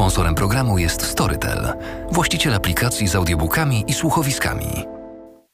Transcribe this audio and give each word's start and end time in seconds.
Sponsorem 0.00 0.34
programu 0.34 0.78
jest 0.78 1.02
Storytel, 1.02 1.72
właściciel 2.10 2.54
aplikacji 2.54 3.08
z 3.08 3.16
audiobookami 3.16 3.84
i 3.86 3.92
słuchowiskami. 3.92 4.66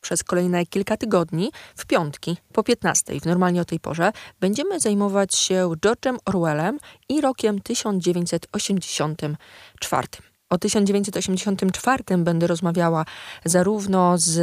Przez 0.00 0.24
kolejne 0.24 0.66
kilka 0.66 0.96
tygodni, 0.96 1.50
w 1.76 1.86
piątki 1.86 2.36
po 2.52 2.62
15, 2.62 3.20
w 3.20 3.26
normalnie 3.26 3.60
o 3.60 3.64
tej 3.64 3.80
porze, 3.80 4.12
będziemy 4.40 4.80
zajmować 4.80 5.34
się 5.34 5.70
George'em 5.86 6.16
Orwellem 6.24 6.78
i 7.08 7.20
rokiem 7.20 7.60
1984. 7.60 10.08
O 10.50 10.58
1984 10.58 12.04
będę 12.18 12.46
rozmawiała 12.46 13.04
zarówno 13.44 14.18
z 14.18 14.40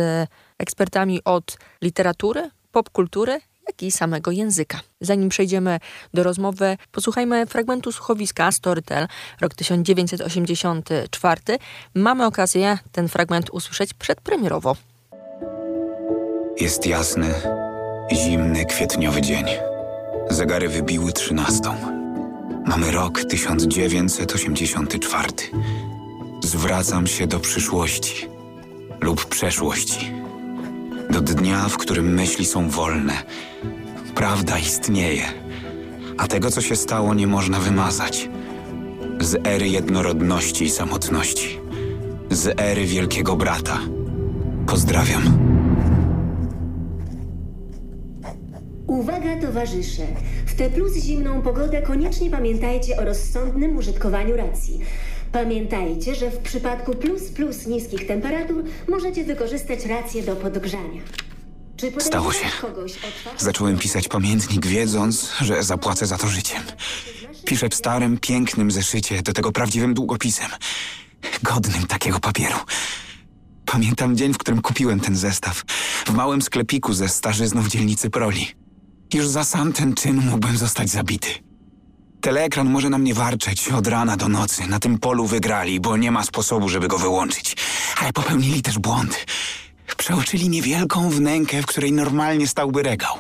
ekspertami 0.57 1.21
od 1.25 1.57
literatury, 1.81 2.49
popkultury, 2.71 3.41
jak 3.67 3.83
i 3.83 3.91
samego 3.91 4.31
języka. 4.31 4.79
Zanim 5.01 5.29
przejdziemy 5.29 5.79
do 6.13 6.23
rozmowy, 6.23 6.77
posłuchajmy 6.91 7.45
fragmentu 7.45 7.91
słuchowiska 7.91 8.51
Storytel, 8.51 9.07
rok 9.41 9.53
1984. 9.53 11.41
Mamy 11.95 12.25
okazję 12.25 12.77
ten 12.91 13.09
fragment 13.09 13.49
usłyszeć 13.49 13.93
przedpremierowo. 13.93 14.75
Jest 16.59 16.85
jasny, 16.85 17.33
zimny, 18.11 18.65
kwietniowy 18.65 19.21
dzień. 19.21 19.45
Zegary 20.29 20.69
wybiły 20.69 21.13
trzynastą. 21.13 21.75
Mamy 22.65 22.91
rok 22.91 23.23
1984. 23.23 25.29
Zwracam 26.43 27.07
się 27.07 27.27
do 27.27 27.39
przyszłości 27.39 28.27
lub 29.01 29.25
przeszłości. 29.25 30.22
Do 31.13 31.21
dnia, 31.21 31.69
w 31.69 31.77
którym 31.77 32.13
myśli 32.13 32.45
są 32.45 32.69
wolne. 32.69 33.13
Prawda 34.15 34.59
istnieje, 34.59 35.23
a 36.17 36.27
tego, 36.27 36.51
co 36.51 36.61
się 36.61 36.75
stało, 36.75 37.13
nie 37.13 37.27
można 37.27 37.59
wymazać. 37.59 38.29
Z 39.19 39.47
ery 39.47 39.69
jednorodności 39.69 40.65
i 40.65 40.69
samotności. 40.69 41.59
Z 42.29 42.59
ery 42.59 42.85
Wielkiego 42.85 43.35
Brata. 43.35 43.79
Pozdrawiam. 44.67 45.23
Uwaga 48.87 49.41
towarzysze! 49.41 50.03
W 50.45 50.55
tę 50.55 50.69
plus 50.69 50.95
zimną 50.95 51.41
pogodę 51.41 51.81
koniecznie 51.81 52.29
pamiętajcie 52.29 52.97
o 52.97 53.05
rozsądnym 53.05 53.77
użytkowaniu 53.77 54.37
racji. 54.37 54.79
Pamiętajcie, 55.33 56.15
że 56.15 56.31
w 56.31 56.37
przypadku 56.37 56.93
plus 56.95 57.23
plus 57.23 57.67
niskich 57.67 58.07
temperatur 58.07 58.63
możecie 58.87 59.23
wykorzystać 59.23 59.85
rację 59.85 60.23
do 60.23 60.35
podgrzania. 60.35 61.01
Czy 61.77 61.91
Stało 61.99 62.33
się. 62.33 62.45
kogoś 62.61 62.93
Zacząłem 63.37 63.77
pisać 63.77 64.07
pamiętnik, 64.07 64.65
wiedząc, 64.65 65.31
że 65.41 65.63
zapłacę 65.63 66.05
za 66.05 66.17
to 66.17 66.27
życiem. 66.27 66.63
Piszę 67.45 67.69
w 67.69 67.75
starym, 67.75 68.17
pięknym 68.17 68.71
zeszycie, 68.71 69.21
do 69.21 69.33
tego 69.33 69.51
prawdziwym 69.51 69.93
długopisem. 69.93 70.49
Godnym 71.43 71.87
takiego 71.87 72.19
papieru. 72.19 72.57
Pamiętam 73.65 74.17
dzień, 74.17 74.33
w 74.33 74.37
którym 74.37 74.61
kupiłem 74.61 74.99
ten 74.99 75.15
zestaw. 75.15 75.61
W 76.05 76.13
małym 76.13 76.41
sklepiku 76.41 76.93
ze 76.93 77.09
starzyzną 77.09 77.61
w 77.61 77.67
dzielnicy 77.67 78.09
Proli. 78.09 78.47
Już 79.13 79.27
za 79.27 79.43
sam 79.43 79.73
ten 79.73 79.93
czyn 79.93 80.15
mógłbym 80.15 80.57
zostać 80.57 80.89
zabity. 80.89 81.29
Teleekran 82.23 82.69
może 82.69 82.89
na 82.89 82.97
mnie 82.97 83.13
warczeć 83.13 83.69
od 83.69 83.87
rana 83.87 84.17
do 84.17 84.29
nocy. 84.29 84.67
Na 84.67 84.79
tym 84.79 84.99
polu 84.99 85.27
wygrali, 85.27 85.79
bo 85.79 85.97
nie 85.97 86.11
ma 86.11 86.23
sposobu, 86.23 86.69
żeby 86.69 86.87
go 86.87 86.97
wyłączyć. 86.97 87.55
Ale 88.01 88.13
popełnili 88.13 88.61
też 88.61 88.79
błąd. 88.79 89.25
Przeoczyli 89.97 90.49
niewielką 90.49 91.09
wnękę, 91.09 91.61
w 91.61 91.65
której 91.65 91.91
normalnie 91.91 92.47
stałby 92.47 92.83
regał. 92.83 93.15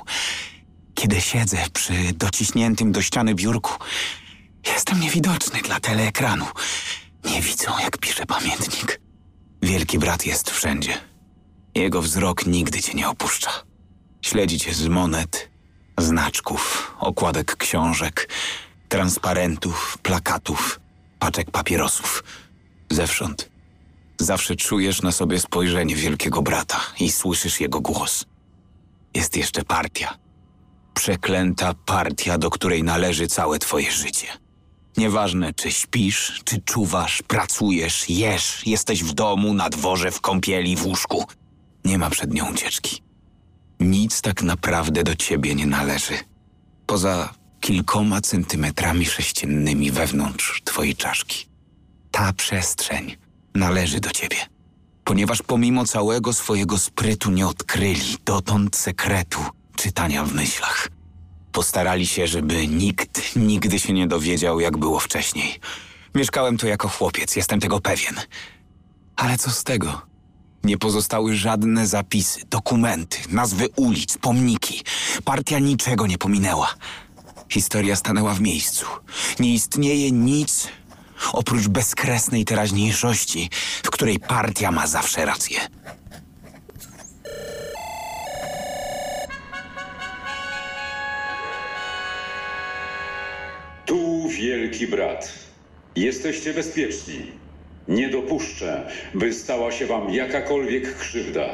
Kiedy 0.93 1.21
siedzę 1.21 1.57
przy 1.73 1.93
dociśniętym 2.13 2.91
do 2.91 3.01
ściany 3.01 3.35
biurku, 3.35 3.73
jestem 4.67 4.99
niewidoczny 4.99 5.61
dla 5.61 5.79
teleekranu. 5.79 6.45
Nie 7.25 7.41
widzą, 7.41 7.71
jak 7.83 7.97
piszę 7.97 8.25
pamiętnik. 8.25 9.01
Wielki 9.61 9.99
brat 9.99 10.25
jest 10.25 10.51
wszędzie. 10.51 10.97
Jego 11.75 12.01
wzrok 12.01 12.45
nigdy 12.45 12.81
cię 12.81 12.93
nie 12.93 13.09
opuszcza. 13.09 13.51
Śledzi 14.21 14.59
cię 14.59 14.73
z 14.73 14.87
monet, 14.87 15.49
znaczków, 15.97 16.91
okładek 16.99 17.55
książek, 17.55 18.29
transparentów, 18.93 19.97
plakatów, 20.01 20.79
paczek 21.19 21.51
papierosów. 21.51 22.23
Zewsząd. 22.91 23.49
Zawsze 24.19 24.55
czujesz 24.55 25.01
na 25.01 25.11
sobie 25.11 25.39
spojrzenie 25.39 25.95
wielkiego 25.95 26.41
brata 26.41 26.79
i 26.99 27.11
słyszysz 27.11 27.59
jego 27.59 27.81
głos. 27.81 28.25
Jest 29.13 29.37
jeszcze 29.37 29.63
partia. 29.63 30.17
Przeklęta 30.93 31.73
partia, 31.85 32.37
do 32.37 32.49
której 32.49 32.83
należy 32.83 33.27
całe 33.27 33.59
twoje 33.59 33.91
życie. 33.91 34.27
Nieważne, 34.97 35.53
czy 35.53 35.71
śpisz, 35.71 36.41
czy 36.45 36.61
czuwasz, 36.61 37.21
pracujesz, 37.21 38.09
jesz, 38.09 38.67
jesteś 38.67 39.03
w 39.03 39.13
domu, 39.13 39.53
na 39.53 39.69
dworze, 39.69 40.11
w 40.11 40.21
kąpieli, 40.21 40.75
w 40.75 40.85
łóżku. 40.85 41.25
Nie 41.85 41.97
ma 41.97 42.09
przed 42.09 42.33
nią 42.33 42.51
ucieczki. 42.51 43.03
Nic 43.79 44.21
tak 44.21 44.43
naprawdę 44.43 45.03
do 45.03 45.15
ciebie 45.15 45.55
nie 45.55 45.67
należy. 45.67 46.13
Poza 46.85 47.42
kilkoma 47.63 48.21
centymetrami 48.21 49.05
sześciennymi 49.05 49.91
wewnątrz 49.91 50.61
twojej 50.63 50.95
czaszki. 50.95 51.45
Ta 52.11 52.33
przestrzeń 52.33 53.15
należy 53.55 53.99
do 53.99 54.09
ciebie. 54.09 54.37
Ponieważ 55.03 55.41
pomimo 55.41 55.85
całego 55.85 56.33
swojego 56.33 56.79
sprytu 56.79 57.31
nie 57.31 57.47
odkryli 57.47 58.17
dotąd 58.25 58.75
sekretu 58.75 59.39
czytania 59.75 60.23
w 60.23 60.33
myślach. 60.33 60.87
Postarali 61.51 62.07
się, 62.07 62.27
żeby 62.27 62.67
nikt 62.67 63.35
nigdy 63.35 63.79
się 63.79 63.93
nie 63.93 64.07
dowiedział, 64.07 64.59
jak 64.59 64.77
było 64.77 64.99
wcześniej. 64.99 65.59
Mieszkałem 66.15 66.57
tu 66.57 66.67
jako 66.67 66.89
chłopiec, 66.89 67.35
jestem 67.35 67.59
tego 67.59 67.81
pewien. 67.81 68.15
Ale 69.15 69.37
co 69.37 69.51
z 69.51 69.63
tego? 69.63 70.01
Nie 70.63 70.77
pozostały 70.77 71.35
żadne 71.35 71.87
zapisy, 71.87 72.39
dokumenty, 72.49 73.17
nazwy 73.29 73.69
ulic, 73.75 74.17
pomniki. 74.17 74.83
Partia 75.25 75.59
niczego 75.59 76.07
nie 76.07 76.17
pominęła. 76.17 76.75
Historia 77.53 77.95
stanęła 77.95 78.33
w 78.33 78.41
miejscu. 78.41 78.85
Nie 79.39 79.53
istnieje 79.53 80.11
nic 80.11 80.67
oprócz 81.33 81.67
bezkresnej 81.67 82.45
teraźniejszości, 82.45 83.49
w 83.83 83.89
której 83.89 84.19
partia 84.19 84.71
ma 84.71 84.87
zawsze 84.87 85.25
rację. 85.25 85.59
Tu 93.85 94.29
wielki 94.29 94.87
brat. 94.87 95.33
Jesteście 95.95 96.53
bezpieczni. 96.53 97.31
Nie 97.87 98.09
dopuszczę, 98.09 98.89
by 99.13 99.33
stała 99.33 99.71
się 99.71 99.85
wam 99.85 100.13
jakakolwiek 100.13 100.97
krzywda. 100.97 101.49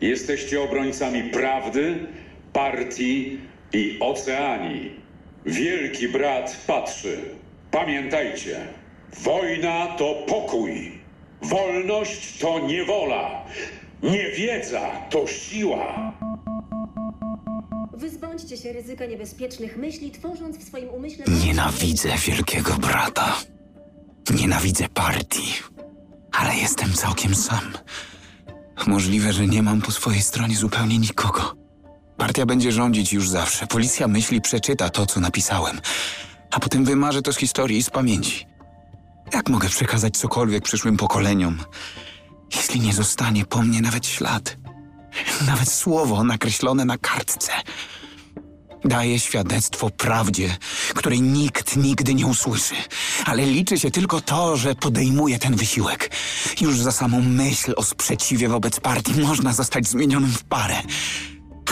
Jesteście 0.00 0.62
obrońcami 0.62 1.22
prawdy, 1.22 2.06
partii 2.52 3.38
i 3.72 3.98
oceanii. 4.00 5.01
Wielki 5.46 6.08
brat 6.08 6.56
patrzy. 6.66 7.18
Pamiętajcie, 7.70 8.66
wojna 9.22 9.86
to 9.86 10.14
pokój. 10.28 10.92
Wolność 11.42 12.38
to 12.38 12.58
niewola. 12.58 13.44
Niewiedza 14.02 14.90
to 15.10 15.26
siła. 15.26 16.12
Wyzbądźcie 17.92 18.56
się 18.56 18.72
ryzyka 18.72 19.06
niebezpiecznych 19.06 19.76
myśli, 19.76 20.10
tworząc 20.10 20.58
w 20.58 20.62
swoim 20.62 20.88
umyśle... 20.88 21.24
Nienawidzę 21.46 22.08
wielkiego 22.26 22.74
brata. 22.74 23.36
Nienawidzę 24.34 24.88
partii. 24.88 25.52
Ale 26.32 26.54
jestem 26.56 26.92
całkiem 26.92 27.34
sam. 27.34 27.72
Możliwe, 28.86 29.32
że 29.32 29.46
nie 29.46 29.62
mam 29.62 29.82
po 29.82 29.90
swojej 29.90 30.22
stronie 30.22 30.56
zupełnie 30.56 30.98
nikogo. 30.98 31.61
Partia 32.16 32.46
będzie 32.46 32.72
rządzić 32.72 33.12
już 33.12 33.28
zawsze. 33.28 33.66
Policja 33.66 34.08
myśli 34.08 34.40
przeczyta 34.40 34.90
to, 34.90 35.06
co 35.06 35.20
napisałem, 35.20 35.80
a 36.50 36.60
potem 36.60 36.84
wymarzy 36.84 37.22
to 37.22 37.32
z 37.32 37.36
historii 37.36 37.78
i 37.78 37.82
z 37.82 37.90
pamięci. 37.90 38.46
Jak 39.32 39.48
mogę 39.48 39.68
przekazać 39.68 40.16
cokolwiek 40.16 40.64
przyszłym 40.64 40.96
pokoleniom, 40.96 41.58
jeśli 42.56 42.80
nie 42.80 42.92
zostanie 42.92 43.44
po 43.44 43.62
mnie 43.62 43.80
nawet 43.80 44.06
ślad? 44.06 44.56
Nawet 45.46 45.72
słowo 45.72 46.24
nakreślone 46.24 46.84
na 46.84 46.98
kartce. 46.98 47.52
Daję 48.84 49.20
świadectwo 49.20 49.90
prawdzie, 49.90 50.56
której 50.94 51.20
nikt 51.22 51.76
nigdy 51.76 52.14
nie 52.14 52.26
usłyszy. 52.26 52.74
Ale 53.24 53.46
liczy 53.46 53.78
się 53.78 53.90
tylko 53.90 54.20
to, 54.20 54.56
że 54.56 54.74
podejmuję 54.74 55.38
ten 55.38 55.56
wysiłek. 55.56 56.10
Już 56.60 56.78
za 56.78 56.92
samą 56.92 57.20
myśl 57.20 57.72
o 57.76 57.82
sprzeciwie 57.82 58.48
wobec 58.48 58.80
partii 58.80 59.20
można 59.20 59.52
zostać 59.52 59.88
zmienionym 59.88 60.30
w 60.30 60.44
parę. 60.44 60.82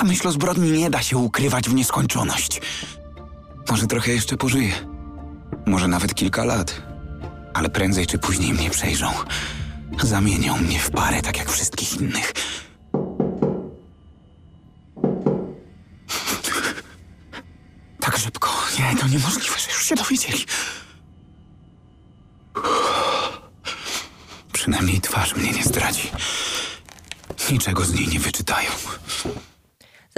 A 0.00 0.04
myśl 0.04 0.28
o 0.28 0.32
zbrodni 0.32 0.72
nie 0.72 0.90
da 0.90 1.02
się 1.02 1.16
ukrywać 1.16 1.68
w 1.68 1.74
nieskończoność. 1.74 2.60
Może 3.70 3.86
trochę 3.86 4.12
jeszcze 4.12 4.36
pożyję. 4.36 4.72
Może 5.66 5.88
nawet 5.88 6.14
kilka 6.14 6.44
lat. 6.44 6.82
Ale 7.54 7.70
prędzej 7.70 8.06
czy 8.06 8.18
później 8.18 8.52
mnie 8.52 8.70
przejrzą. 8.70 9.12
Zamienią 10.02 10.56
mnie 10.56 10.78
w 10.78 10.90
parę, 10.90 11.22
tak 11.22 11.38
jak 11.38 11.50
wszystkich 11.50 12.00
innych. 12.00 12.32
Tak 18.00 18.18
szybko. 18.18 18.50
Nie, 18.78 18.96
to 18.96 19.08
niemożliwe, 19.08 19.58
że 19.58 19.70
już 19.70 19.84
się 19.84 19.94
dowiedzieli. 19.94 20.44
Przynajmniej 24.52 25.00
twarz 25.00 25.36
mnie 25.36 25.52
nie 25.52 25.64
zdradzi. 25.64 26.10
Niczego 27.50 27.84
z 27.84 27.94
niej 27.94 28.08
nie 28.08 28.20
wyczytają. 28.20 28.70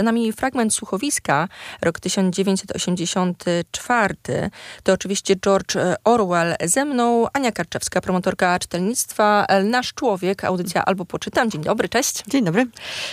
Za 0.03 0.07
nami 0.07 0.33
fragment 0.33 0.75
słuchowiska, 0.75 1.49
rok 1.83 2.01
1984. 2.01 4.15
To 4.83 4.93
oczywiście 4.93 5.37
George 5.37 5.77
Orwell. 6.05 6.55
Ze 6.65 6.85
mną 6.85 7.27
Ania 7.33 7.53
Karczewska, 7.53 8.01
promotorka 8.01 8.59
czytelnictwa. 8.59 9.47
Nasz 9.65 9.95
człowiek, 9.95 10.45
audycja 10.45 10.85
Albo 10.85 11.05
Poczytam. 11.05 11.51
Dzień 11.51 11.63
dobry, 11.63 11.89
cześć. 11.89 12.23
Dzień 12.29 12.45
dobry. 12.45 12.67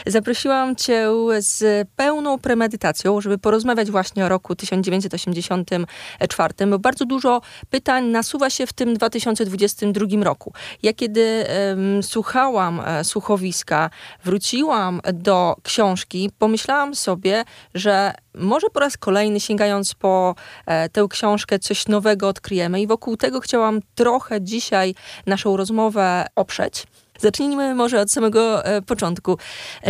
Zaprosiłam 0.07 0.75
cię 0.75 1.07
z 1.39 1.87
pełną 1.95 2.39
premedytacją, 2.39 3.21
żeby 3.21 3.37
porozmawiać 3.37 3.91
właśnie 3.91 4.25
o 4.25 4.29
roku 4.29 4.55
1984, 4.55 6.53
bo 6.67 6.79
bardzo 6.79 7.05
dużo 7.05 7.41
pytań 7.69 8.05
nasuwa 8.05 8.49
się 8.49 8.67
w 8.67 8.73
tym 8.73 8.93
2022 8.93 10.23
roku. 10.23 10.53
Ja 10.83 10.93
kiedy 10.93 11.45
um, 11.69 12.03
słuchałam 12.03 12.81
e, 12.85 13.03
słuchowiska, 13.03 13.89
wróciłam 14.23 15.01
do 15.13 15.55
książki, 15.63 16.29
pomyślałam, 16.39 16.78
pomyślałam 16.79 16.95
sobie, 16.95 17.43
że 17.73 18.13
może 18.35 18.69
po 18.69 18.79
raz 18.79 18.97
kolejny 18.97 19.39
sięgając 19.39 19.93
po 19.93 20.35
e, 20.65 20.89
tę 20.89 21.07
książkę 21.09 21.59
coś 21.59 21.87
nowego 21.87 22.27
odkryjemy 22.27 22.81
i 22.81 22.87
wokół 22.87 23.17
tego 23.17 23.39
chciałam 23.39 23.79
trochę 23.95 24.41
dzisiaj 24.41 24.95
naszą 25.25 25.57
rozmowę 25.57 26.25
oprzeć. 26.35 26.87
Zacznijmy 27.19 27.75
może 27.75 28.01
od 28.01 28.11
samego 28.11 28.65
e, 28.65 28.81
początku. 28.81 29.37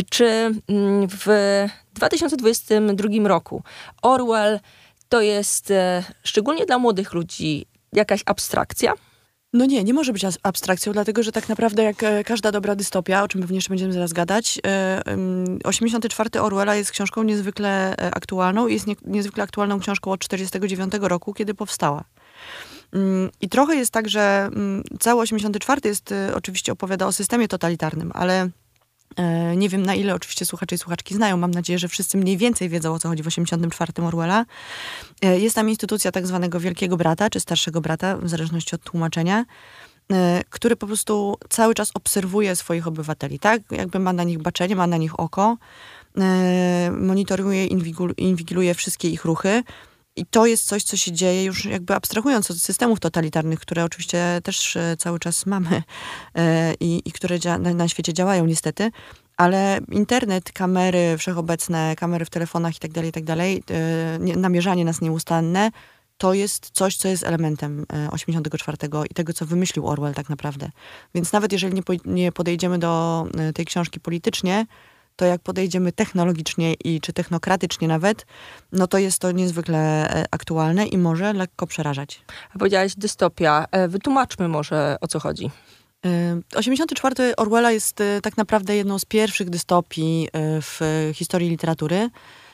Czy 0.10 0.26
mm, 0.68 1.08
w 1.10 1.28
2022 1.94 3.28
roku 3.28 3.64
Orwell 4.02 4.60
to 5.10 5.22
jest 5.22 5.72
e, 5.72 6.04
szczególnie 6.24 6.66
dla 6.66 6.78
młodych 6.78 7.14
ludzi 7.14 7.66
jakaś 7.94 8.22
abstrakcja? 8.26 8.94
No 9.54 9.66
nie, 9.66 9.84
nie 9.84 9.94
może 9.94 10.14
być 10.14 10.26
abstrakcją, 10.44 10.94
dlatego 10.94 11.24
że 11.24 11.32
tak 11.32 11.50
naprawdę 11.50 11.84
jak 11.84 12.04
e, 12.04 12.24
każda 12.24 12.52
dobra 12.52 12.76
dystopia, 12.76 13.24
o 13.24 13.28
czym 13.28 13.42
pewnie 13.42 13.58
jeszcze 13.58 13.70
będziemy 13.70 13.94
zaraz 13.94 14.14
gadać, 14.14 14.60
84 15.64 16.30
e, 16.36 16.42
Orwella 16.42 16.76
jest 16.76 16.92
książką 16.92 17.24
niezwykle 17.24 17.98
e, 17.98 18.16
aktualną 18.16 18.68
i 18.68 18.74
jest 18.74 18.88
nie, 18.88 18.96
niezwykle 19.06 19.44
aktualną 19.44 19.80
książką 19.80 20.12
od 20.12 20.20
49 20.20 20.94
roku, 21.02 21.34
kiedy 21.34 21.54
powstała. 21.54 22.04
Mm, 22.94 23.30
I 23.42 23.50
trochę 23.50 23.76
jest 23.76 23.92
tak, 23.92 24.10
że 24.10 24.50
mm, 24.52 24.84
cały 25.00 25.22
84 25.22 25.82
jest 25.86 26.14
oczywiście 26.36 26.72
opowiada 26.72 27.08
o 27.08 27.12
systemie 27.12 27.48
totalitarnym, 27.48 28.12
ale 28.16 28.50
nie 29.56 29.70
wiem 29.70 29.84
na 29.84 29.96
ile 29.96 30.16
oczywiście 30.16 30.46
słuchacze 30.46 30.76
i 30.76 30.78
słuchaczki 30.78 31.16
znają. 31.16 31.38
Mam 31.38 31.52
nadzieję, 31.52 31.80
że 31.80 31.88
wszyscy 31.88 32.18
mniej 32.18 32.38
więcej 32.38 32.70
wiedzą 32.70 32.94
o 32.94 33.00
co 33.00 33.10
chodzi 33.10 33.24
w 33.24 33.28
84 33.28 33.94
Orwella. 34.04 34.46
E, 35.22 35.40
jest 35.40 35.56
tam 35.56 35.70
instytucja 35.70 36.12
tak 36.12 36.28
zwanego 36.28 36.60
wielkiego 36.60 36.98
brata, 36.98 37.30
czy 37.30 37.40
starszego 37.40 37.82
brata, 37.82 38.18
w 38.18 38.30
zależności 38.30 38.76
od 38.76 38.84
tłumaczenia, 38.84 39.46
e, 40.12 40.42
który 40.50 40.76
po 40.76 40.88
prostu 40.88 41.38
cały 41.50 41.74
czas 41.74 41.92
obserwuje 41.94 42.56
swoich 42.56 42.88
obywateli, 42.88 43.40
tak? 43.40 43.62
Jakby 43.72 44.00
ma 44.00 44.14
na 44.14 44.24
nich 44.24 44.40
baczenie, 44.40 44.76
ma 44.76 44.88
na 44.88 44.98
nich 44.98 45.20
oko, 45.20 45.58
monitoruje, 46.92 47.66
inwigiluje 48.18 48.74
wszystkie 48.74 49.10
ich 49.10 49.26
ruchy. 49.26 49.64
I 50.20 50.26
to 50.26 50.46
jest 50.46 50.68
coś, 50.68 50.84
co 50.84 50.98
się 50.98 51.12
dzieje 51.12 51.44
już 51.44 51.66
jakby 51.66 51.96
abstrahując 51.96 52.52
od 52.52 52.58
systemów 52.58 53.00
totalitarnych, 53.00 53.60
które 53.60 53.84
oczywiście 53.84 54.40
też 54.44 54.76
e, 54.76 54.98
cały 54.98 55.20
czas 55.20 55.46
mamy 55.46 55.84
e, 56.36 56.74
i, 56.80 57.02
i 57.06 57.12
które 57.12 57.38
na, 57.60 57.74
na 57.74 57.88
świecie 57.88 58.14
działają 58.14 58.46
niestety, 58.46 58.92
ale 59.38 59.80
internet, 59.92 60.52
kamery 60.52 61.18
wszechobecne, 61.18 61.96
kamery 61.98 62.26
w 62.26 62.30
telefonach 62.30 62.74
i 62.84 62.90
dalej, 62.90 63.10
i 63.10 63.14
tak 63.14 63.24
dalej, 63.24 63.64
e, 63.72 64.20
namierzanie 64.20 64.86
nas 64.86 65.02
nieustanne, 65.02 65.72
to 66.18 66.34
jest 66.34 66.70
coś, 66.74 66.98
co 66.98 67.08
jest 67.08 67.24
elementem 67.24 67.86
84 68.12 68.78
i 69.10 69.14
tego, 69.14 69.34
co 69.34 69.46
wymyślił 69.46 69.88
Orwell 69.88 70.14
tak 70.14 70.30
naprawdę. 70.30 70.72
Więc 71.16 71.34
nawet 71.34 71.52
jeżeli 71.52 71.82
nie 72.06 72.32
podejdziemy 72.32 72.80
do 72.80 73.26
tej 73.56 73.66
książki 73.66 74.00
politycznie, 74.00 74.66
to 75.20 75.26
jak 75.26 75.42
podejdziemy 75.42 75.92
technologicznie 75.92 76.74
i 76.74 77.02
czy 77.02 77.14
technokratycznie 77.14 77.88
nawet, 77.88 78.26
no 78.72 78.88
to 78.88 78.98
jest 78.98 79.20
to 79.20 79.32
niezwykle 79.32 79.80
e, 80.10 80.26
aktualne 80.32 80.86
i 80.86 80.98
może 80.98 81.34
lekko 81.34 81.68
przerażać. 81.68 82.22
A 82.56 82.60
powiedziałaś 82.60 82.96
dystopia. 82.96 83.66
E, 83.72 83.88
wytłumaczmy 83.88 84.48
może 84.48 84.98
o 85.02 85.08
co 85.08 85.20
chodzi. 85.20 85.50
84 86.56 87.24
e, 87.24 87.36
Orwella 87.36 87.72
jest 87.72 88.04
tak 88.24 88.38
naprawdę 88.38 88.76
jedną 88.76 89.00
z 89.00 89.06
pierwszych 89.06 89.50
dystopii 89.50 90.30
w 90.62 90.80
historii 91.14 91.50
literatury. 91.50 92.10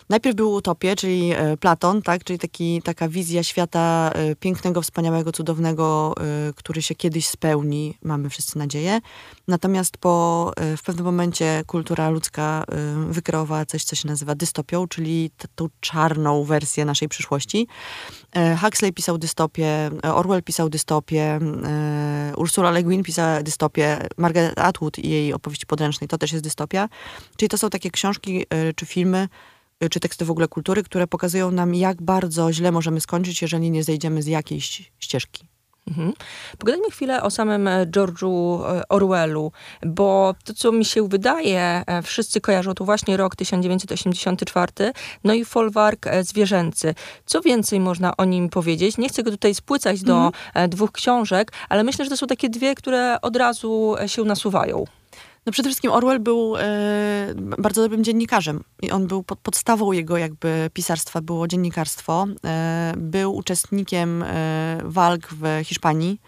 Najpierw 0.10 0.36
były 0.36 0.50
utopie, 0.50 0.96
czyli 0.96 1.32
e, 1.32 1.58
Platon, 1.58 2.02
tak? 2.02 2.24
czyli 2.24 2.40
taki, 2.40 2.82
taka 2.82 3.10
wizja 3.10 3.44
świata 3.44 4.12
e, 4.14 4.36
pięknego, 4.36 4.82
wspaniałego, 4.82 5.32
cudownego, 5.32 6.14
e, 6.18 6.54
który 6.54 6.82
się 6.82 6.96
kiedyś 6.96 7.28
spełni, 7.28 7.98
mamy 8.04 8.30
wszyscy 8.30 8.58
nadzieję. 8.58 9.00
Natomiast 9.48 9.98
po, 9.98 10.52
w 10.78 10.84
pewnym 10.84 11.06
momencie 11.06 11.64
kultura 11.68 12.10
ludzka 12.10 12.64
wykreowała 13.10 13.66
coś, 13.66 13.84
co 13.84 13.96
się 13.96 14.08
nazywa 14.08 14.36
dystopią, 14.36 14.88
czyli 14.88 15.32
tą 15.56 15.68
czarną 15.80 16.44
wersję 16.44 16.86
naszej 16.86 17.10
przyszłości. 17.10 17.68
Huxley 18.62 18.94
pisał 18.94 19.18
dystopię, 19.18 19.90
Orwell 20.04 20.44
pisał 20.44 20.70
dystopię, 20.70 21.40
Ursula 22.38 22.72
Le 22.72 22.84
Guin 22.84 23.04
pisała 23.04 23.44
dystopię, 23.44 24.08
Margaret 24.18 24.60
Atwood 24.60 25.00
i 25.00 25.10
jej 25.10 25.34
opowieści 25.34 25.66
podręcznej, 25.66 26.08
to 26.08 26.18
też 26.18 26.32
jest 26.32 26.44
dystopia. 26.44 26.90
Czyli 27.38 27.50
to 27.50 27.58
są 27.58 27.70
takie 27.70 27.92
książki 27.92 28.46
czy 28.76 28.86
filmy, 28.86 29.28
czy 29.92 30.00
teksty 30.00 30.26
w 30.26 30.32
ogóle 30.32 30.48
kultury, 30.48 30.84
które 30.84 31.08
pokazują 31.08 31.52
nam, 31.52 31.76
jak 31.76 32.02
bardzo 32.02 32.54
źle 32.54 32.72
możemy 32.72 33.02
skończyć, 33.02 33.42
jeżeli 33.42 33.72
nie 33.72 33.84
zejdziemy 33.84 34.22
z 34.22 34.28
jakiejś 34.28 34.92
ścieżki. 35.00 35.48
Mhm. 35.88 36.14
Pogadajmy 36.58 36.92
chwilę 36.92 37.24
o 37.24 37.30
samym 37.30 37.68
e, 37.68 37.86
George'u 37.86 38.64
e, 38.66 38.88
Orwellu, 38.90 39.52
bo 39.86 40.36
to, 40.44 40.54
co 40.54 40.72
mi 40.72 40.86
się 40.86 41.08
wydaje, 41.08 41.84
e, 41.88 42.02
wszyscy 42.02 42.42
kojarzą 42.42 42.74
to 42.74 42.86
właśnie 42.86 43.18
rok 43.18 43.36
1984, 43.36 44.72
no 45.24 45.34
i 45.34 45.46
folwark 45.46 46.06
zwierzęcy. 46.22 46.96
Co 47.26 47.42
więcej 47.42 47.80
można 47.80 48.18
o 48.18 48.26
nim 48.26 48.50
powiedzieć? 48.50 48.98
Nie 48.98 49.10
chcę 49.10 49.24
go 49.24 49.32
tutaj 49.32 49.56
spłycać 49.56 50.02
do 50.02 50.26
mhm. 50.26 50.70
dwóch 50.70 50.92
książek, 50.92 51.52
ale 51.70 51.84
myślę, 51.84 52.06
że 52.06 52.12
to 52.12 52.18
są 52.18 52.28
takie 52.28 52.50
dwie, 52.50 52.76
które 52.76 53.22
od 53.22 53.36
razu 53.36 53.96
się 54.08 54.24
nasuwają. 54.24 54.86
No 55.46 55.52
przede 55.52 55.70
wszystkim 55.70 55.92
Orwell 55.92 56.20
był 56.20 56.58
e, 56.58 56.62
bardzo 57.36 57.82
dobrym 57.82 58.04
dziennikarzem 58.04 58.64
i 58.82 58.92
on 58.92 59.08
był 59.08 59.24
pod, 59.24 59.40
podstawą 59.40 59.92
jego 59.92 60.18
jakby 60.18 60.70
pisarstwa 60.74 61.22
było 61.22 61.48
dziennikarstwo. 61.48 62.28
E, 62.46 62.94
był 62.98 63.36
uczestnikiem 63.36 64.24
e, 64.24 64.78
walk 64.84 65.28
w 65.32 65.62
Hiszpanii, 65.64 66.22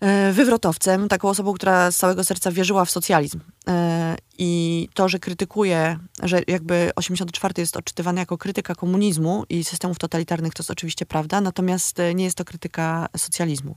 e, 0.00 0.32
wywrotowcem, 0.32 1.08
taką 1.08 1.28
osobą, 1.28 1.52
która 1.52 1.90
z 1.90 1.96
całego 1.96 2.24
serca 2.24 2.52
wierzyła 2.52 2.84
w 2.84 2.90
socjalizm. 2.90 3.40
E, 3.68 4.16
I 4.38 4.88
to, 4.94 5.08
że 5.08 5.18
krytykuje, 5.18 5.98
że 6.22 6.40
jakby 6.46 6.90
84 6.96 7.54
jest 7.58 7.76
odczytywany 7.76 8.20
jako 8.20 8.38
krytyka 8.38 8.74
komunizmu 8.74 9.44
i 9.48 9.64
systemów 9.64 9.98
totalitarnych, 9.98 10.54
to 10.54 10.62
jest 10.62 10.70
oczywiście 10.70 11.06
prawda, 11.06 11.40
natomiast 11.40 12.00
e, 12.00 12.14
nie 12.14 12.24
jest 12.24 12.36
to 12.36 12.44
krytyka 12.44 13.08
socjalizmu. 13.16 13.76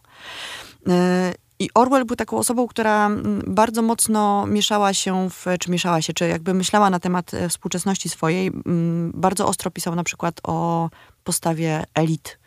I 1.63 1.69
Orwell 1.73 2.05
był 2.05 2.15
taką 2.15 2.37
osobą, 2.37 2.67
która 2.67 3.05
mm, 3.05 3.43
bardzo 3.47 3.81
mocno 3.81 4.47
mieszała 4.47 4.93
się, 4.93 5.29
w, 5.29 5.45
czy 5.59 5.71
mieszała 5.71 6.01
się, 6.01 6.13
czy 6.13 6.27
jakby 6.27 6.53
myślała 6.53 6.89
na 6.89 6.99
temat 6.99 7.33
e, 7.33 7.49
współczesności 7.49 8.09
swojej. 8.09 8.47
Mm, 8.47 9.11
bardzo 9.15 9.47
ostro 9.47 9.71
pisał 9.71 9.95
na 9.95 10.03
przykład 10.03 10.41
o 10.43 10.89
postawie 11.23 11.83
elit, 11.93 12.39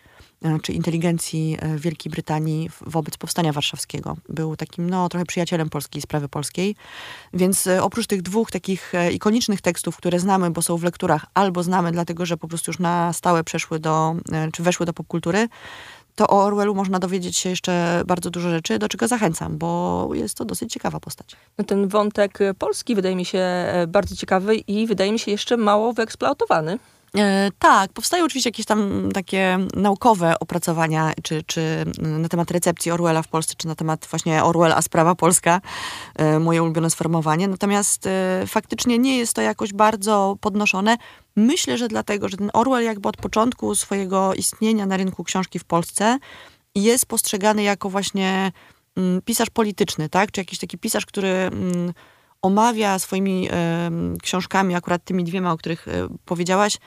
e, 0.45 0.59
czy 0.63 0.73
inteligencji 0.73 1.57
e, 1.61 1.79
Wielkiej 1.79 2.11
Brytanii 2.11 2.71
wobec 2.81 3.17
powstania 3.17 3.53
warszawskiego. 3.53 4.17
Był 4.29 4.57
takim, 4.57 4.91
no, 4.91 5.09
trochę 5.09 5.27
przyjacielem 5.27 5.71
polskiej 5.71 6.03
sprawy 6.03 6.29
polskiej. 6.29 6.77
Więc 7.33 7.69
oprócz 7.81 8.07
tych 8.07 8.23
dwóch 8.23 8.51
takich 8.51 8.93
ikonicznych 9.13 9.61
tekstów, 9.61 9.97
które 9.97 10.21
znamy, 10.21 10.51
bo 10.51 10.63
są 10.63 10.77
w 10.77 10.83
lekturach, 10.83 11.27
albo 11.35 11.63
znamy 11.63 11.93
dlatego, 11.93 12.27
że 12.27 12.37
po 12.37 12.49
prostu 12.49 12.71
już 12.71 12.79
na 12.79 13.13
stałe 13.13 13.45
przeszły 13.45 13.79
do, 13.79 14.17
czy 14.53 14.63
weszły 14.63 14.87
do 14.87 14.93
popkultury, 14.93 15.49
to 16.17 16.29
o 16.29 16.45
Orwellu 16.45 16.75
można 16.75 16.99
dowiedzieć 16.99 17.37
się 17.37 17.51
jeszcze 17.51 18.03
bardzo 18.07 18.31
dużo 18.31 18.51
rzeczy, 18.51 18.79
do 18.79 18.89
czego 18.89 19.09
zachęcam, 19.09 19.59
bo 19.59 20.11
jest 20.15 20.35
to 20.35 20.45
dosyć 20.45 20.73
ciekawa 20.73 21.01
postać. 21.01 21.37
No 21.59 21.65
ten 21.65 21.89
wątek 21.89 22.39
polski 22.59 22.95
wydaje 22.95 23.17
mi 23.17 23.25
się 23.25 23.39
e, 23.39 23.87
bardzo 23.89 24.17
ciekawy 24.17 24.57
i 24.57 24.87
wydaje 24.87 25.13
mi 25.13 25.19
się 25.19 25.31
jeszcze 25.31 25.57
mało 25.57 25.93
wyeksploatowany. 25.93 26.79
E, 27.15 27.51
tak, 27.59 27.93
powstają 27.93 28.25
oczywiście 28.25 28.49
jakieś 28.49 28.67
tam 28.67 29.11
takie 29.15 29.59
naukowe 29.75 30.39
opracowania, 30.41 31.13
czy, 31.23 31.43
czy 31.43 31.85
na 32.03 32.29
temat 32.29 32.51
recepcji 32.51 32.93
Orwella 32.93 33.23
w 33.23 33.29
Polsce, 33.29 33.55
czy 33.57 33.67
na 33.67 33.75
temat 33.75 34.07
właśnie 34.11 34.45
Orwell, 34.45 34.73
a 34.73 34.83
sprawa 34.83 35.15
polska, 35.15 35.61
e, 36.17 36.39
moje 36.39 36.63
ulubione 36.63 36.91
sformułowanie. 36.91 37.49
Natomiast 37.49 38.07
e, 38.07 38.45
faktycznie 38.47 38.99
nie 38.99 39.19
jest 39.19 39.35
to 39.35 39.43
jakoś 39.43 39.73
bardzo 39.73 40.37
podnoszone. 40.41 40.97
Myślę, 41.37 41.79
że 41.79 41.89
dlatego, 41.89 42.29
że 42.29 42.37
ten 42.37 42.51
Orwell 42.53 42.85
jakby 42.85 43.09
od 43.09 43.17
początku 43.17 43.75
swojego 43.75 44.35
istnienia 44.35 44.87
na 44.87 44.97
rynku 44.97 45.25
książki 45.25 45.59
w 45.59 45.65
Polsce 45.65 46.19
jest 46.75 47.07
postrzegany 47.07 47.63
jako 47.63 47.91
właśnie 47.91 48.53
mm, 48.97 49.23
pisarz 49.23 49.51
polityczny, 49.51 50.09
tak? 50.09 50.33
Czy 50.33 50.41
jakiś 50.41 50.59
taki 50.59 50.79
pisarz, 50.79 51.07
który 51.07 51.29
mm, 51.29 51.93
omawia 52.47 52.99
swoimi 52.99 53.49
książkami, 54.23 54.75
akurat 54.75 55.05
tymi 55.05 55.25
dwiema, 55.25 55.53
o 55.53 55.57
których 55.57 55.87
powiedziałaś, 56.25 56.79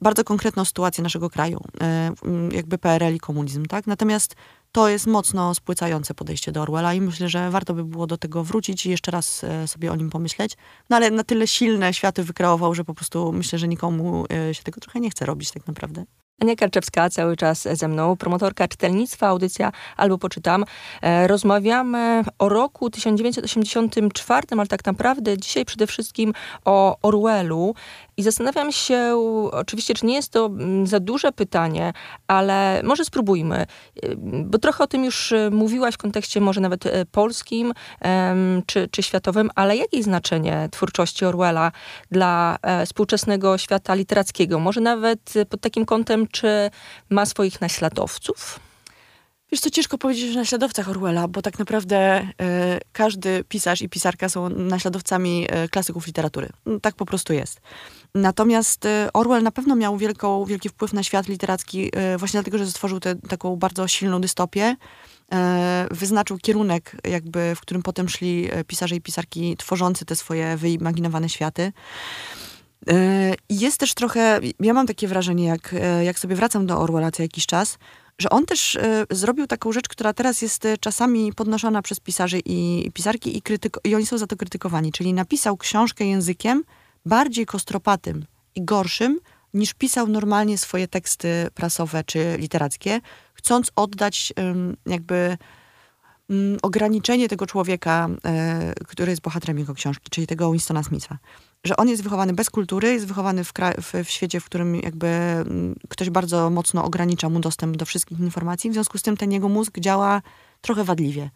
bardzo 0.00 0.24
konkretną 0.24 0.64
sytuację 0.64 1.02
naszego 1.02 1.30
kraju, 1.30 1.60
e, 1.80 2.12
jakby 2.52 2.78
PRL 2.78 3.14
i 3.14 3.20
komunizm, 3.20 3.64
tak? 3.66 3.86
Natomiast 3.86 4.36
to 4.72 4.88
jest 4.88 5.06
mocno 5.06 5.54
spłycające 5.54 6.14
podejście 6.14 6.52
do 6.52 6.62
Orwella 6.62 6.94
i 6.94 7.00
myślę, 7.00 7.28
że 7.28 7.50
warto 7.50 7.74
by 7.74 7.84
było 7.84 8.06
do 8.06 8.16
tego 8.18 8.44
wrócić 8.44 8.86
i 8.86 8.90
jeszcze 8.90 9.10
raz 9.10 9.44
e, 9.44 9.68
sobie 9.68 9.92
o 9.92 9.96
nim 9.96 10.10
pomyśleć. 10.10 10.56
No 10.90 10.96
ale 10.96 11.10
na 11.10 11.24
tyle 11.24 11.46
silne 11.46 11.94
światy 11.94 12.22
wykreował, 12.24 12.74
że 12.74 12.84
po 12.84 12.94
prostu 12.94 13.32
myślę, 13.32 13.58
że 13.58 13.68
nikomu 13.68 14.24
e, 14.32 14.54
się 14.54 14.62
tego 14.62 14.80
trochę 14.80 15.00
nie 15.00 15.10
chce 15.10 15.26
robić 15.26 15.50
tak 15.50 15.66
naprawdę. 15.66 16.04
Ania 16.42 16.56
Karczewska 16.56 17.10
cały 17.10 17.36
czas 17.36 17.68
ze 17.72 17.88
mną, 17.88 18.16
promotorka 18.16 18.68
czytelnictwa, 18.68 19.26
audycja 19.26 19.72
Albo 19.96 20.18
Poczytam. 20.18 20.64
E, 21.02 21.26
rozmawiamy 21.26 22.24
o 22.38 22.48
roku 22.48 22.90
1984, 22.90 24.46
ale 24.50 24.66
tak 24.66 24.84
naprawdę 24.84 25.38
dzisiaj 25.38 25.64
przede 25.64 25.86
wszystkim 25.86 26.32
o 26.64 26.96
Orwellu. 27.02 27.74
I 28.16 28.22
zastanawiam 28.22 28.72
się, 28.72 29.16
oczywiście, 29.52 29.94
czy 29.94 30.06
nie 30.06 30.14
jest 30.14 30.32
to 30.32 30.46
mm, 30.46 30.86
za 30.86 31.00
duże 31.00 31.32
pytanie, 31.32 31.92
ale 32.26 32.80
może 32.84 33.04
spróbujmy, 33.04 33.56
e, 33.56 33.66
bo 34.44 34.58
trochę 34.58 34.84
o 34.84 34.86
tym 34.86 35.04
już 35.04 35.32
e, 35.32 35.50
mówiłaś 35.50 35.94
w 35.94 35.98
kontekście 35.98 36.40
może 36.40 36.60
nawet 36.60 36.84
polskim 37.12 37.72
czy, 38.66 38.88
czy 38.88 39.02
światowym, 39.02 39.50
ale 39.54 39.76
jakie 39.76 40.02
znaczenie 40.02 40.68
twórczości 40.72 41.24
Orwella 41.24 41.72
dla 42.10 42.56
współczesnego 42.86 43.58
świata 43.58 43.94
literackiego? 43.94 44.58
Może 44.58 44.80
nawet 44.80 45.34
pod 45.48 45.60
takim 45.60 45.86
kątem, 45.86 46.25
czy 46.32 46.70
ma 47.10 47.26
swoich 47.26 47.60
naśladowców? 47.60 48.60
Wiesz 49.52 49.60
co, 49.60 49.70
ciężko 49.70 49.98
powiedzieć 49.98 50.36
o 50.36 50.38
naśladowcach 50.38 50.88
Orwella, 50.88 51.28
bo 51.28 51.42
tak 51.42 51.58
naprawdę 51.58 52.20
y, 52.20 52.26
każdy 52.92 53.44
pisarz 53.44 53.82
i 53.82 53.88
pisarka 53.88 54.28
są 54.28 54.48
naśladowcami 54.48 55.46
y, 55.64 55.68
klasyków 55.68 56.06
literatury. 56.06 56.48
No, 56.66 56.80
tak 56.80 56.94
po 56.94 57.06
prostu 57.06 57.32
jest. 57.32 57.60
Natomiast 58.14 58.84
y, 58.84 58.88
Orwell 59.12 59.42
na 59.42 59.50
pewno 59.50 59.76
miał 59.76 59.96
wielką, 59.96 60.44
wielki 60.44 60.68
wpływ 60.68 60.92
na 60.92 61.02
świat 61.02 61.28
literacki 61.28 61.90
właśnie 62.18 62.40
dlatego, 62.40 62.58
że 62.58 62.66
stworzył 62.70 63.00
taką 63.28 63.56
bardzo 63.56 63.88
silną 63.88 64.20
dystopię. 64.20 64.76
Wyznaczył 65.90 66.38
kierunek, 66.38 66.96
jakby, 67.04 67.54
w 67.56 67.60
którym 67.60 67.82
potem 67.82 68.08
szli 68.08 68.48
pisarze 68.66 68.96
i 68.96 69.00
pisarki 69.00 69.56
tworzący 69.56 70.04
te 70.04 70.16
swoje 70.16 70.56
wyimaginowane 70.56 71.28
światy. 71.28 71.72
Jest 73.48 73.78
też 73.78 73.94
trochę, 73.94 74.40
ja 74.60 74.72
mam 74.72 74.86
takie 74.86 75.08
wrażenie, 75.08 75.44
jak, 75.44 75.74
jak 76.02 76.18
sobie 76.18 76.36
wracam 76.36 76.66
do 76.66 76.78
Orwella 76.78 77.10
co 77.10 77.22
jakiś 77.22 77.46
czas, 77.46 77.78
że 78.18 78.30
on 78.30 78.46
też 78.46 78.76
e, 78.76 79.06
zrobił 79.10 79.46
taką 79.46 79.72
rzecz, 79.72 79.88
która 79.88 80.12
teraz 80.12 80.42
jest 80.42 80.64
e, 80.64 80.78
czasami 80.78 81.32
podnoszona 81.32 81.82
przez 81.82 82.00
pisarzy 82.00 82.40
i 82.44 82.90
pisarki 82.94 83.38
i, 83.38 83.42
krytyko- 83.42 83.80
i 83.84 83.94
oni 83.94 84.06
są 84.06 84.18
za 84.18 84.26
to 84.26 84.36
krytykowani. 84.36 84.92
Czyli 84.92 85.12
napisał 85.12 85.56
książkę 85.56 86.04
językiem 86.04 86.64
bardziej 87.06 87.46
kostropatym 87.46 88.24
i 88.54 88.64
gorszym, 88.64 89.20
niż 89.54 89.74
pisał 89.74 90.08
normalnie 90.08 90.58
swoje 90.58 90.88
teksty 90.88 91.48
prasowe 91.54 92.04
czy 92.04 92.36
literackie, 92.38 93.00
chcąc 93.34 93.70
oddać 93.76 94.32
jakby 94.86 95.36
mm, 96.30 96.58
ograniczenie 96.62 97.28
tego 97.28 97.46
człowieka, 97.46 98.08
e, 98.24 98.72
który 98.88 99.10
jest 99.10 99.22
bohaterem 99.22 99.58
jego 99.58 99.74
książki, 99.74 100.10
czyli 100.10 100.26
tego 100.26 100.52
Winstona 100.52 100.82
Smitha 100.82 101.18
że 101.66 101.76
on 101.76 101.88
jest 101.88 102.02
wychowany 102.02 102.32
bez 102.32 102.50
kultury, 102.50 102.92
jest 102.92 103.06
wychowany 103.06 103.44
w, 103.44 103.52
w, 103.82 104.04
w, 104.04 104.10
świecie, 104.10 104.40
w 104.40 104.44
którym 104.44 104.76
jakby 104.76 105.06
mm, 105.06 105.74
ktoś 105.88 106.10
bardzo 106.10 106.50
mocno 106.50 106.84
ogranicza 106.84 107.28
mu 107.28 107.40
dostęp 107.40 107.76
do 107.76 107.84
wszystkich 107.84 108.20
informacji, 108.20 108.70
w 108.70 108.72
związku 108.72 108.98
z 108.98 109.02
tym 109.02 109.16
ten 109.16 109.32
jego 109.32 109.48
mózg 109.48 109.78
działa 109.78 110.22
trochę 110.60 110.84
wadliwie. 110.84 111.30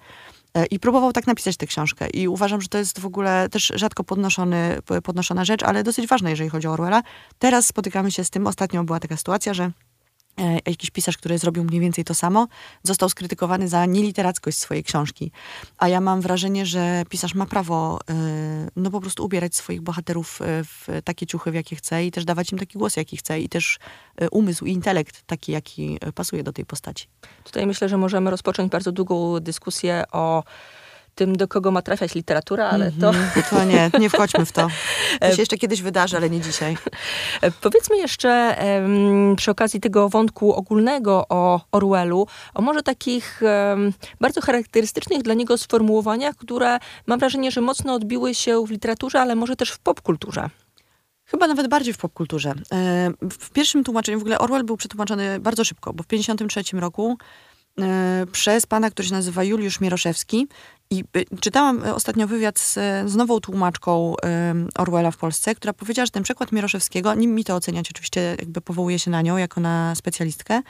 E, 0.55 0.67
I 0.67 0.79
próbował 0.79 1.13
tak 1.13 1.27
napisać 1.27 1.57
tę 1.57 1.67
książkę. 1.67 2.09
I 2.11 2.29
uważam, 2.29 2.61
że 2.61 2.69
to 2.69 2.79
jest 2.79 3.01
w 3.01 3.07
ogóle 3.07 3.49
też 3.49 3.73
rzadko 3.75 4.05
podnoszony, 4.05 4.79
podnoszona 5.05 5.45
rzecz, 5.45 5.63
ale 5.63 5.83
dosyć 5.83 6.07
ważna, 6.07 6.31
jeżeli 6.31 6.51
chodzi 6.51 6.69
o 6.69 6.73
Orwella. 6.73 7.03
Teraz 7.39 7.67
spotykamy 7.67 8.11
się 8.11 8.25
z 8.25 8.31
tym, 8.31 8.47
ostatnio 8.47 8.85
była 8.85 9.01
taka 9.01 9.17
sytuacja, 9.17 9.55
że 9.55 9.71
jakiś 10.67 10.91
pisarz, 10.91 11.19
który 11.19 11.39
zrobił 11.39 11.65
mniej 11.65 11.81
więcej 11.81 12.05
to 12.05 12.15
samo, 12.15 12.49
został 12.83 13.09
skrytykowany 13.09 13.69
za 13.69 13.87
nieliterackość 13.87 14.59
swojej 14.59 14.85
książki. 14.85 15.33
A 15.79 15.89
ja 15.89 16.01
mam 16.01 16.21
wrażenie, 16.21 16.67
że 16.67 17.03
pisarz 17.09 17.35
ma 17.35 17.47
prawo 17.47 17.99
e, 18.11 18.15
no 18.77 18.91
po 18.91 19.01
prostu 19.01 19.25
ubierać 19.25 19.55
swoich 19.57 19.81
bohaterów 19.81 20.43
e, 20.43 20.65
w 20.65 20.89
takie 21.05 21.27
ciuchy, 21.27 21.51
w 21.51 21.55
jakie 21.55 21.77
chce 21.77 22.05
i 22.05 22.11
też 22.11 22.25
dawać 22.25 22.53
im 22.53 22.59
taki 22.59 22.79
głos, 22.79 22.97
jaki 22.97 23.17
chce 23.17 23.41
i 23.41 23.49
też 23.49 23.79
umysł 24.31 24.65
i 24.65 24.73
intelekt 24.73 25.23
taki, 25.27 25.53
jaki 25.53 25.99
pasuje 26.15 26.43
do 26.43 26.53
tej 26.53 26.67
postaci. 26.67 27.07
Tutaj 27.45 27.67
myślę, 27.67 27.89
że 27.89 27.97
możemy 27.97 28.31
rozpocząć 28.31 28.73
bardzo 28.73 28.93
długą 28.93 29.41
dyskusję 29.41 30.05
o 30.13 30.45
tym, 31.21 31.37
do 31.37 31.49
kogo 31.49 31.71
ma 31.71 31.83
trafiać 31.83 32.15
literatura, 32.15 32.69
ale 32.69 32.87
mm 32.87 32.99
-hmm. 32.99 33.01
to... 33.01 33.09
Mhm. 33.09 33.45
To 33.51 33.65
nie, 33.65 33.91
nie 34.01 34.11
wchodźmy 34.11 34.47
w 34.47 34.53
to. 34.53 34.69
To 35.21 35.33
się 35.35 35.43
jeszcze 35.43 35.57
kiedyś 35.57 35.83
wydarzy, 35.83 36.17
ale 36.17 36.31
nie 36.31 36.41
dzisiaj. 36.41 36.77
Powiedzmy 37.61 37.97
jeszcze 37.97 38.57
um, 38.83 39.37
przy 39.37 39.51
okazji 39.51 39.81
tego 39.81 40.09
wątku 40.09 40.55
ogólnego 40.55 41.27
o 41.29 41.61
Orwellu, 41.73 42.27
o 42.55 42.63
może 42.63 42.83
takich 42.83 43.41
um, 43.43 43.93
bardzo 44.21 44.41
charakterystycznych 44.41 45.23
dla 45.23 45.35
niego 45.35 45.59
sformułowaniach, 45.59 46.37
które 46.37 46.79
mam 47.07 47.19
wrażenie, 47.19 47.51
że 47.51 47.61
mocno 47.61 47.95
odbiły 47.95 48.35
się 48.35 48.67
w 48.67 48.71
literaturze, 48.71 49.21
ale 49.21 49.35
może 49.35 49.57
też 49.57 49.71
w 49.71 49.79
popkulturze. 49.79 50.51
Chyba 51.25 51.47
nawet 51.47 51.69
bardziej 51.69 51.95
w 51.95 51.99
popkulturze. 51.99 52.51
E, 52.51 53.11
w 53.31 53.51
pierwszym 53.51 53.85
tłumaczeniu, 53.85 54.19
w 54.19 54.23
ogóle 54.23 54.39
Orwell 54.39 54.65
był 54.65 54.77
przetłumaczony 54.77 55.41
bardzo 55.41 55.65
szybko, 55.65 55.93
bo 55.93 56.03
w 56.03 56.07
1953 56.07 56.81
roku 56.81 57.19
e, 57.81 58.27
przez 58.33 58.67
pana, 58.67 58.91
który 58.91 59.09
się 59.09 59.15
nazywa 59.15 59.45
Juliusz 59.45 59.81
Mieroszewski 59.81 60.49
i 60.91 61.05
y, 61.17 61.25
czytałam 61.41 61.85
y, 61.85 61.95
ostatnio 61.95 62.27
wywiad 62.27 62.59
z, 62.59 62.75
z 63.11 63.17
nową 63.17 63.41
tłumaczką 63.41 64.15
Orwella 64.79 65.11
w 65.11 65.17
Polsce, 65.17 65.55
która 65.55 65.73
powiedziała, 65.73 66.07
że 66.07 66.13
ten 66.13 66.23
przekład 66.23 66.53
Mieroszewskiego, 66.53 67.15
nim 67.15 67.35
mi 67.35 67.45
to 67.45 67.55
oceniać, 67.55 67.91
oczywiście 67.91 68.37
jakby 68.39 68.61
powołuje 68.61 68.99
się 68.99 69.11
na 69.11 69.23
nią 69.23 69.37
jako 69.37 69.61
na 69.61 69.95
specjalistkę, 69.95 70.63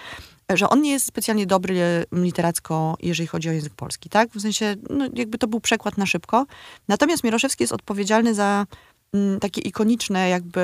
że 0.55 0.69
on 0.69 0.83
nie 0.83 0.91
jest 0.91 1.07
specjalnie 1.07 1.47
dobry 1.47 2.05
literacko, 2.13 2.97
jeżeli 3.03 3.27
chodzi 3.27 3.49
o 3.49 3.53
język 3.53 3.75
polski, 3.75 4.09
tak? 4.09 4.31
W 4.31 4.41
sensie, 4.41 4.77
no, 4.91 5.09
jakby 5.15 5.39
to 5.39 5.47
był 5.47 5.61
przekład 5.61 5.99
na 5.99 6.07
szybko. 6.07 6.47
Natomiast 6.89 7.25
Mieroszewski 7.25 7.63
jest 7.63 7.73
odpowiedzialny 7.73 8.35
za 8.35 8.67
mm, 9.15 9.41
takie 9.41 9.61
ikoniczne 9.61 10.29
jakby 10.29 10.61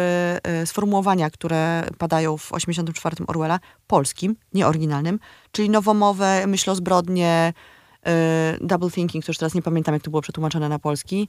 y, 0.63 0.67
sformułowania, 0.67 1.31
które 1.31 1.89
padają 1.99 2.37
w 2.37 2.53
84 2.53 3.17
Orwella, 3.27 3.61
polskim, 3.87 4.37
nie 4.55 4.67
oryginalnym, 4.67 5.19
czyli 5.53 5.71
nowomowę, 5.71 6.47
myśl 6.47 6.71
o 6.71 6.75
zbrodnie, 6.75 7.53
E, 7.53 7.53
double 8.61 8.91
thinking, 8.91 9.25
to 9.25 9.31
już 9.31 9.39
teraz 9.39 9.55
nie 9.55 9.63
pamiętam, 9.63 9.95
jak 9.95 10.03
to 10.03 10.11
było 10.11 10.23
przetłumaczone 10.23 10.69
na 10.69 10.79
polski. 10.79 11.29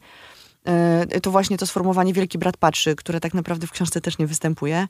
E, 0.67 1.21
to 1.21 1.31
właśnie 1.31 1.57
to 1.57 1.67
sformułowanie 1.67 2.13
Wielki 2.13 2.37
Brat 2.37 2.57
Patrzy, 2.57 2.95
które 2.95 3.19
tak 3.19 3.33
naprawdę 3.33 3.67
w 3.67 3.71
książce 3.71 4.01
też 4.01 4.17
nie 4.17 4.27
występuje. 4.27 4.87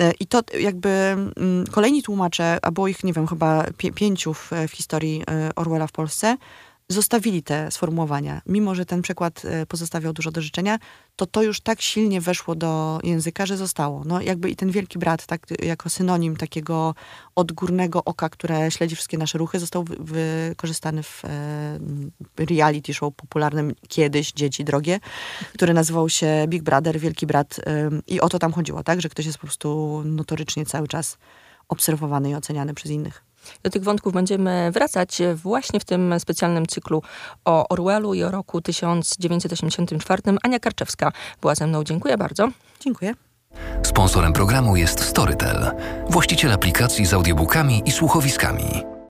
E, 0.00 0.12
I 0.20 0.26
to 0.26 0.42
jakby 0.60 0.88
mm, 0.88 1.66
kolejni 1.70 2.02
tłumacze, 2.02 2.58
a 2.62 2.70
było 2.70 2.88
ich, 2.88 3.04
nie 3.04 3.12
wiem, 3.12 3.26
chyba 3.26 3.64
pięciu 3.94 4.34
w, 4.34 4.50
w 4.68 4.70
historii 4.70 5.24
Orwella 5.56 5.86
w 5.86 5.92
Polsce, 5.92 6.36
zostawili 6.88 7.42
te 7.42 7.70
sformułowania. 7.70 8.42
Mimo, 8.46 8.74
że 8.74 8.86
ten 8.86 9.02
przekład 9.02 9.42
e, 9.44 9.66
pozostawiał 9.66 10.12
dużo 10.12 10.30
do 10.30 10.40
życzenia, 10.40 10.78
to 11.16 11.26
to 11.26 11.42
już 11.42 11.60
tak 11.60 11.82
silnie 11.82 12.20
weszło 12.20 12.54
do 12.54 13.00
języka, 13.02 13.46
że 13.46 13.56
zostało. 13.56 14.02
No 14.04 14.20
jakby 14.20 14.50
i 14.50 14.56
ten 14.56 14.70
wielki 14.70 14.98
brat, 14.98 15.26
tak 15.26 15.46
jako 15.62 15.90
synonim 15.90 16.36
takiego 16.36 16.94
odgórnego 17.34 18.04
oka, 18.04 18.28
które 18.28 18.70
śledzi 18.70 18.94
wszystkie 18.94 19.18
nasze 19.18 19.38
ruchy, 19.38 19.58
został 19.58 19.84
wykorzystany 19.98 21.02
w 21.02 21.24
e, 21.24 21.78
reality 22.38 22.94
show 22.94 23.14
popularnym 23.14 23.74
kiedyś, 23.88 24.32
Dzieci 24.32 24.64
Drogie, 24.64 25.00
który 25.54 25.74
nazywał 25.74 26.08
się 26.08 26.44
Big 26.48 26.62
Brother, 26.62 27.00
Wielki 27.00 27.26
Brat 27.26 27.60
e, 27.66 27.90
i 28.06 28.20
o 28.20 28.28
to 28.28 28.38
tam 28.38 28.52
chodziło, 28.52 28.82
tak? 28.82 29.00
Że 29.00 29.08
ktoś 29.08 29.26
jest 29.26 29.38
po 29.38 29.46
prostu 29.46 30.02
notorycznie 30.04 30.66
cały 30.66 30.88
czas 30.88 31.18
obserwowany 31.68 32.30
i 32.30 32.34
oceniany 32.34 32.74
przez 32.74 32.90
innych. 32.92 33.31
Do 33.62 33.70
tych 33.70 33.84
wątków 33.84 34.12
będziemy 34.12 34.70
wracać 34.72 35.18
właśnie 35.34 35.80
w 35.80 35.84
tym 35.84 36.14
specjalnym 36.20 36.66
cyklu 36.66 37.02
o 37.44 37.68
Orwellu 37.68 38.14
i 38.14 38.22
o 38.22 38.30
roku 38.30 38.60
1984. 38.60 40.22
Ania 40.42 40.58
Karczewska 40.58 41.12
była 41.40 41.54
ze 41.54 41.66
mną. 41.66 41.84
Dziękuję 41.84 42.18
bardzo. 42.18 42.48
Dziękuję. 42.80 43.14
Sponsorem 43.82 44.32
programu 44.32 44.76
jest 44.76 45.00
Storytel, 45.00 45.70
właściciel 46.10 46.52
aplikacji 46.52 47.06
z 47.06 47.14
audiobookami 47.14 47.82
i 47.84 47.92
słuchowiskami. 47.92 48.92